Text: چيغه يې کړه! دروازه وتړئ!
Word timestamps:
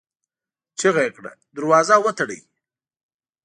چيغه 0.79 1.01
يې 1.05 1.11
کړه! 1.15 1.31
دروازه 1.55 1.95
وتړئ! 2.01 2.39